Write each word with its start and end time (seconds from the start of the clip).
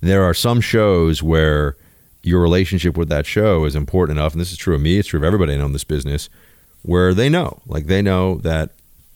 there 0.00 0.22
are 0.22 0.34
some 0.34 0.60
shows 0.60 1.22
where 1.22 1.76
your 2.22 2.40
relationship 2.40 2.96
with 2.96 3.08
that 3.08 3.26
show 3.26 3.64
is 3.64 3.74
important 3.74 4.18
enough, 4.18 4.32
and 4.32 4.40
this 4.40 4.52
is 4.52 4.58
true 4.58 4.74
of 4.74 4.80
me, 4.80 4.98
it's 4.98 5.08
true 5.08 5.20
of 5.20 5.24
everybody 5.24 5.54
in 5.54 5.72
this 5.72 5.84
business, 5.84 6.28
where 6.82 7.14
they 7.14 7.28
know, 7.28 7.60
like 7.66 7.86
they 7.86 8.02
know 8.02 8.36
that 8.38 8.70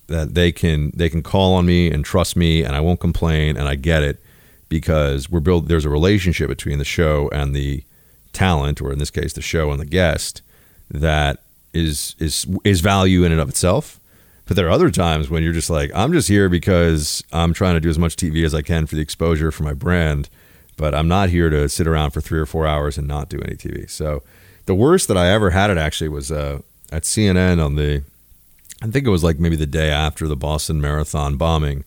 that 0.09 0.35
they 0.35 0.53
can 0.53 0.91
they 0.95 1.09
can 1.09 1.23
call 1.23 1.55
on 1.55 1.67
me 1.67 1.91
and 1.91 2.05
trust 2.05 2.37
me, 2.37 2.63
and 2.63 2.75
I 2.75 2.81
won't 2.81 3.01
complain, 3.01 3.57
and 3.57 3.69
I 3.69 3.77
get 3.77 4.03
it 4.03 4.23
because 4.69 5.31
we're 5.31 5.41
built. 5.41 5.69
There's 5.69 5.85
a 5.85 5.91
relationship 5.91 6.49
between 6.49 6.79
the 6.79 6.85
show 6.85 7.29
and 7.33 7.55
the 7.55 7.85
talent, 8.33 8.81
or 8.81 8.93
in 8.93 8.99
this 8.99 9.11
case, 9.11 9.33
the 9.33 9.43
show 9.43 9.71
and 9.71 9.81
the 9.81 9.87
guest, 9.87 10.43
that 10.91 11.43
is 11.73 12.17
is 12.19 12.47
is 12.65 12.81
value 12.81 13.25
in 13.25 13.33
and 13.33 13.41
of 13.41 13.49
itself. 13.49 14.01
But 14.47 14.57
there 14.57 14.67
are 14.67 14.71
other 14.71 14.91
times 14.91 15.31
when 15.31 15.43
you're 15.43 15.53
just 15.53 15.71
like, 15.71 15.91
I'm 15.95 16.13
just 16.13 16.29
here 16.29 16.49
because 16.49 17.23
I'm 17.33 17.55
trying 17.55 17.75
to 17.75 17.81
do 17.81 17.89
as 17.89 17.99
much 17.99 18.17
TV 18.17 18.45
as 18.45 18.55
I 18.55 18.61
can 18.61 18.87
for 18.87 18.97
the 18.97 19.01
exposure 19.01 19.53
for 19.53 19.63
my 19.63 19.73
brand 19.73 20.29
but 20.77 20.95
I'm 20.95 21.09
not 21.09 21.29
here 21.29 21.51
to 21.51 21.69
sit 21.69 21.87
around 21.87 22.11
for 22.11 22.21
three 22.21 22.39
or 22.39 22.47
four 22.47 22.67
hours 22.67 22.99
and 22.99 23.07
not 23.07 23.29
do 23.29 23.39
any 23.41 23.57
TV. 23.57 23.89
So 23.91 24.23
the 24.67 24.75
worst 24.75 25.09
that 25.09 25.17
I 25.17 25.29
ever 25.29 25.51
had 25.51 25.71
it 25.71 25.79
actually 25.79 26.09
was 26.09 26.31
uh, 26.31 26.61
at 26.91 27.03
CNN 27.03 27.65
on 27.65 27.77
the, 27.77 28.03
I 28.83 28.87
think 28.87 29.07
it 29.07 29.11
was 29.11 29.25
like 29.25 29.39
maybe 29.39 29.57
the 29.57 29.67
day 29.67 29.91
after 29.91 30.29
the 30.29 30.37
Boston 30.37 30.81
Marathon 30.81 31.37
bombing. 31.37 31.85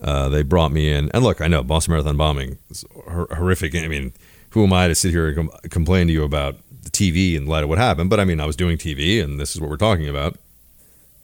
Uh, 0.00 0.28
they 0.28 0.42
brought 0.42 0.72
me 0.72 0.90
in, 0.92 1.10
and 1.14 1.22
look, 1.22 1.40
I 1.40 1.46
know 1.46 1.62
Boston 1.62 1.92
Marathon 1.92 2.16
bombing 2.16 2.58
is 2.70 2.84
horrific. 3.06 3.76
I 3.76 3.86
mean, 3.86 4.12
who 4.50 4.64
am 4.64 4.72
I 4.72 4.88
to 4.88 4.94
sit 4.94 5.12
here 5.12 5.28
and 5.28 5.36
com- 5.36 5.58
complain 5.70 6.08
to 6.08 6.12
you 6.12 6.24
about 6.24 6.56
the 6.82 6.90
TV 6.90 7.36
in 7.36 7.46
light 7.46 7.62
of 7.62 7.68
what 7.68 7.78
happened? 7.78 8.10
But 8.10 8.18
I 8.18 8.24
mean, 8.24 8.40
I 8.40 8.46
was 8.46 8.56
doing 8.56 8.78
TV, 8.78 9.22
and 9.22 9.38
this 9.38 9.54
is 9.54 9.60
what 9.60 9.70
we're 9.70 9.76
talking 9.76 10.08
about. 10.08 10.36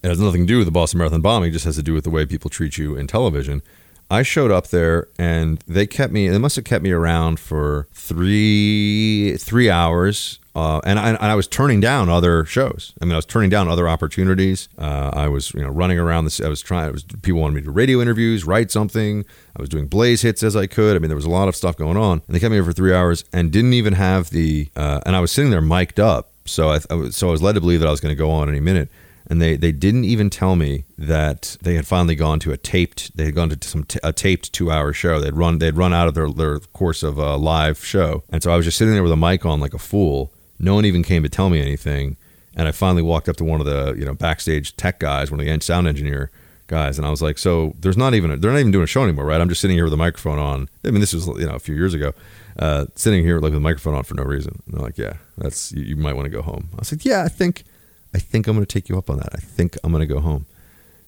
It 0.02 0.08
has 0.08 0.20
nothing 0.20 0.42
to 0.42 0.46
do 0.46 0.58
with 0.58 0.66
the 0.66 0.72
Boston 0.72 0.98
Marathon 0.98 1.20
bombing; 1.20 1.50
it 1.50 1.54
just 1.54 1.64
has 1.64 1.74
to 1.74 1.82
do 1.82 1.92
with 1.92 2.04
the 2.04 2.10
way 2.10 2.24
people 2.24 2.50
treat 2.50 2.78
you 2.78 2.96
in 2.96 3.08
television. 3.08 3.62
I 4.10 4.22
showed 4.22 4.50
up 4.50 4.68
there 4.68 5.08
and 5.18 5.62
they 5.66 5.86
kept 5.86 6.12
me. 6.12 6.28
They 6.28 6.38
must 6.38 6.56
have 6.56 6.64
kept 6.64 6.82
me 6.82 6.90
around 6.92 7.38
for 7.38 7.88
three 7.92 9.36
three 9.38 9.70
hours. 9.70 10.38
Uh, 10.54 10.80
and, 10.84 10.98
I, 10.98 11.10
and 11.10 11.19
I 11.19 11.36
was 11.36 11.46
turning 11.46 11.78
down 11.78 12.08
other 12.08 12.44
shows. 12.44 12.92
I 13.00 13.04
mean, 13.04 13.12
I 13.12 13.16
was 13.16 13.26
turning 13.26 13.48
down 13.48 13.68
other 13.68 13.88
opportunities. 13.88 14.68
Uh, 14.76 15.12
I 15.14 15.28
was, 15.28 15.54
you 15.54 15.60
know, 15.60 15.68
running 15.68 16.00
around 16.00 16.24
this. 16.24 16.41
I 16.41 16.48
was 16.48 16.60
trying. 16.60 16.88
It 16.88 16.92
Was, 16.94 17.04
people 17.04 17.41
wanted 17.41 17.54
me 17.54 17.60
to 17.60 17.66
do 17.66 17.70
radio 17.70 18.00
interviews, 18.00 18.44
write 18.44 18.72
something. 18.72 19.24
I 19.56 19.62
was 19.62 19.68
doing 19.68 19.86
blaze 19.86 20.22
hits 20.22 20.42
as 20.42 20.56
I 20.56 20.66
could. 20.66 20.97
I 20.97 20.98
mean, 20.98 21.10
there 21.10 21.16
was 21.16 21.26
a 21.26 21.30
lot 21.30 21.47
of 21.47 21.54
stuff 21.54 21.76
going 21.76 21.97
on. 21.97 22.22
And 22.26 22.34
they 22.34 22.41
kept 22.41 22.50
me 22.50 22.56
here 22.56 22.64
for 22.64 22.72
three 22.72 22.92
hours 22.92 23.24
and 23.32 23.52
didn't 23.52 23.74
even 23.74 23.92
have 23.92 24.30
the. 24.30 24.68
Uh, 24.74 25.00
and 25.06 25.14
I 25.14 25.20
was 25.20 25.30
sitting 25.30 25.52
there 25.52 25.60
mic'd 25.60 26.00
up, 26.00 26.32
so 26.44 26.70
I, 26.70 26.80
I 26.91 26.94
was, 26.94 27.14
so 27.14 27.28
I 27.28 27.30
was 27.30 27.41
led 27.41 27.52
to 27.52 27.60
believe 27.60 27.78
that 27.78 27.86
I 27.86 27.92
was 27.92 28.00
going 28.00 28.12
to 28.12 28.18
go 28.18 28.30
on 28.32 28.48
any 28.48 28.58
minute 28.58 28.88
and 29.28 29.43
they 29.43 29.56
they 29.56 29.72
didn't 29.72 30.05
even 30.05 30.31
tell 30.31 30.56
me 30.56 30.84
that 30.97 31.56
they 31.62 31.75
had 31.75 31.87
finally 31.87 32.15
gone 32.15 32.39
to 32.41 32.53
a 32.53 32.56
taped 32.56 33.16
they 33.16 33.27
had 33.27 33.34
gone 33.34 33.50
to 33.50 33.69
some 33.69 33.84
t- 33.84 34.00
a 34.03 34.12
taped 34.12 34.53
two 34.53 34.71
hour 34.71 34.93
show. 34.93 35.21
They'd 35.21 35.34
run 35.34 35.59
they'd 35.59 35.77
run 35.77 35.93
out 35.93 36.09
of 36.09 36.15
their, 36.15 36.31
their 36.31 36.59
course 36.61 37.03
of 37.03 37.19
a 37.19 37.37
live 37.37 37.84
show. 37.84 38.25
And 38.31 38.43
so 38.43 38.50
i 38.50 38.56
was 38.56 38.65
just 38.65 38.78
sitting 38.78 38.94
there 38.94 39.03
with 39.03 39.12
a 39.12 39.16
mic 39.16 39.44
on 39.44 39.61
like 39.61 39.75
a 39.75 39.78
fool. 39.78 40.33
No 40.59 40.75
one 40.75 40.84
even 40.84 41.03
came 41.03 41.22
to 41.22 41.28
tell 41.28 41.50
me 41.50 41.61
anything. 41.61 42.16
And 42.56 42.66
i 42.66 42.72
finally 42.72 43.03
walked 43.03 43.28
up 43.28 43.37
to 43.37 43.44
one 43.44 43.61
of 43.61 43.66
the 43.66 43.94
you 43.99 44.05
know 44.05 44.15
backstage 44.15 44.77
tech 44.77 44.99
guys 44.99 45.31
one 45.31 45.41
of 45.41 45.47
the 45.47 45.60
sound 45.60 45.87
engineer 45.87 46.31
guys. 46.66 46.99
And 46.99 47.06
i 47.06 47.10
was 47.10 47.21
like 47.21 47.37
so 47.39 47.75
there's 47.78 47.99
not 47.99 48.15
even 48.15 48.31
a, 48.31 48.37
they're 48.39 48.53
not 48.53 48.60
even 48.60 48.72
doing 48.72 48.84
a 48.84 48.89
show 48.89 49.05
anymore 49.05 49.27
right? 49.27 49.41
I'm 49.41 49.49
just 49.49 49.60
sitting 49.60 49.77
here 49.77 49.84
with 49.84 49.93
a 49.93 49.99
microphone 49.99 50.39
on. 50.39 50.69
I 50.84 50.91
mean 50.91 51.00
this 51.00 51.12
was 51.12 51.27
you 51.27 51.47
know 51.47 51.55
a 51.55 51.60
few 51.60 51.75
years 51.75 51.93
ago. 51.93 52.12
Uh, 52.59 52.87
sitting 52.97 53.22
here 53.22 53.39
like 53.39 53.50
with 53.50 53.59
a 53.59 53.60
microphone 53.60 53.95
on 53.95 54.03
for 54.03 54.15
no 54.15 54.25
reason. 54.25 54.62
And 54.65 54.75
they're 54.75 54.83
like 54.83 54.97
yeah 54.97 55.15
that's 55.37 55.71
you, 55.72 55.83
you 55.84 55.97
might 55.97 56.15
want 56.15 56.25
to 56.25 56.31
go 56.31 56.41
home. 56.41 56.71
I 56.72 56.78
was 56.78 56.93
like 56.93 57.05
yeah 57.05 57.25
i 57.25 57.28
think 57.28 57.65
I 58.14 58.19
think 58.19 58.46
I'm 58.46 58.56
going 58.56 58.66
to 58.66 58.72
take 58.72 58.88
you 58.88 58.98
up 58.98 59.10
on 59.10 59.19
that. 59.19 59.30
I 59.34 59.38
think 59.38 59.76
I'm 59.84 59.92
going 59.92 60.06
to 60.06 60.12
go 60.12 60.20
home. 60.20 60.46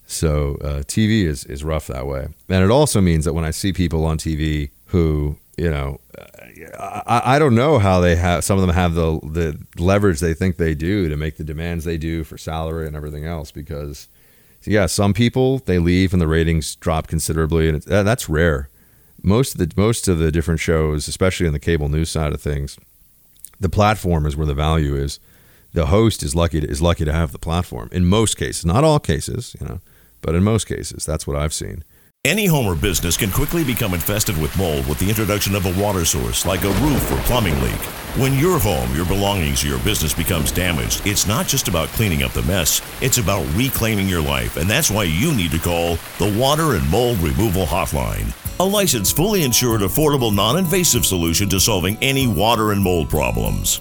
So 0.07 0.57
uh, 0.63 0.83
TV 0.83 1.25
is 1.25 1.45
is 1.45 1.63
rough 1.63 1.87
that 1.87 2.07
way, 2.07 2.29
and 2.49 2.65
it 2.65 2.71
also 2.71 3.01
means 3.01 3.25
that 3.27 3.33
when 3.33 3.45
I 3.45 3.53
see 3.53 3.73
people 3.73 4.05
on 4.05 4.19
TV 4.19 4.71
who 4.87 5.37
you 5.61 5.71
know, 5.71 6.01
I, 6.79 7.37
I 7.37 7.39
don't 7.39 7.55
know 7.55 7.79
how 7.79 8.01
they 8.01 8.17
have. 8.17 8.45
Some 8.45 8.59
of 8.59 8.67
them 8.67 8.75
have 8.75 8.95
the 8.95 9.21
the 9.23 9.59
leverage 9.81 10.21
they 10.21 10.33
think 10.33 10.57
they 10.57 10.75
do 10.75 11.11
to 11.11 11.17
make 11.19 11.37
the 11.37 11.45
demands 11.45 11.85
they 11.85 11.99
do 11.99 12.25
for 12.25 12.39
salary 12.39 12.87
and 12.87 12.97
everything 12.97 13.27
else. 13.27 13.51
Because 13.51 14.09
yeah, 14.65 14.87
some 14.87 15.13
people 15.13 15.59
they 15.59 15.79
leave 15.79 16.15
and 16.15 16.23
the 16.23 16.27
ratings 16.27 16.77
drop 16.77 17.09
considerably, 17.09 17.69
and 17.69 17.83
that's 17.83 18.27
rare. 18.27 18.71
Most 19.23 19.53
of 19.55 19.59
the 19.59 19.71
most 19.81 20.09
of 20.09 20.19
the 20.19 20.33
different 20.33 20.61
shows, 20.61 21.09
especially 21.09 21.47
on 21.47 21.53
the 21.53 21.59
cable 21.59 21.91
news 21.91 22.09
side 22.09 22.33
of 22.33 22.41
things, 22.41 22.79
the 23.61 23.69
platform 23.69 24.25
is 24.25 24.37
where 24.37 24.47
the 24.47 24.55
value 24.55 24.97
is 24.97 25.21
the 25.73 25.87
host 25.87 26.23
is 26.23 26.35
lucky 26.35 26.61
to, 26.61 26.67
is 26.69 26.83
lucky 26.83 27.05
to 27.05 27.13
have 27.13 27.33
the 27.33 27.39
platform 27.39 27.89
in 27.93 28.05
most 28.07 28.37
cases, 28.37 28.65
not 28.65 28.85
all 28.85 28.99
cases, 28.99 29.57
you 29.61 29.67
know, 29.67 29.81
but 30.21 30.35
in 30.35 30.43
most 30.43 30.67
cases, 30.67 31.05
that's 31.07 31.27
what 31.27 31.37
I've 31.37 31.55
seen. 31.55 31.85
Any 32.23 32.45
home 32.45 32.67
or 32.67 32.77
business 32.77 33.17
can 33.17 33.31
quickly 33.31 33.65
become 33.65 33.95
infested 33.95 34.37
with 34.37 34.55
mold 34.59 34.87
with 34.87 34.99
the 34.99 35.09
introduction 35.09 35.55
of 35.55 35.65
a 35.65 35.83
water 35.83 36.05
source 36.05 36.45
like 36.45 36.63
a 36.65 36.69
roof 36.69 37.11
or 37.11 37.17
plumbing 37.23 37.59
leak. 37.63 37.81
When 38.19 38.35
your 38.35 38.59
home, 38.59 38.95
your 38.95 39.07
belongings, 39.07 39.65
or 39.65 39.69
your 39.69 39.79
business 39.79 40.13
becomes 40.13 40.53
damaged, 40.53 41.07
it's 41.07 41.27
not 41.27 41.47
just 41.47 41.67
about 41.67 41.89
cleaning 41.89 42.23
up 42.23 42.33
the 42.33 42.43
mess, 42.43 42.83
it's 43.01 43.17
about 43.17 43.47
reclaiming 43.55 44.07
your 44.07 44.21
life, 44.21 44.59
and 44.59 44.69
that's 44.69 44.91
why 44.91 45.05
you 45.05 45.35
need 45.35 45.51
to 45.53 45.59
call 45.59 45.97
the 46.19 46.37
Water 46.39 46.75
and 46.75 46.87
Mold 46.91 47.17
Removal 47.21 47.65
Hotline. 47.65 48.35
A 48.61 48.65
licensed, 48.65 49.17
fully 49.17 49.43
insured, 49.43 49.81
affordable, 49.81 50.35
non 50.35 50.59
invasive 50.59 51.07
solution 51.07 51.49
to 51.49 51.59
solving 51.59 51.97
any 52.03 52.27
water 52.27 52.73
and 52.73 52.83
mold 52.83 53.09
problems. 53.09 53.81